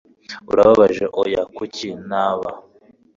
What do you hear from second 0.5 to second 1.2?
Urababaje?"